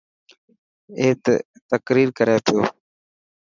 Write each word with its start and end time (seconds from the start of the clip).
اي 0.99 1.07
تقرير 1.71 2.07
ڪري 2.17 2.35
پيو. 2.45 2.61